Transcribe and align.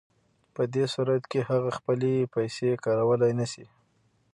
په 0.53 0.61
دې 0.73 0.85
صورت 0.93 1.23
کې 1.31 1.39
هغه 1.49 1.69
خپلې 1.77 2.13
پیسې 2.33 2.69
کارولی 2.85 3.31
نشي 3.39 3.65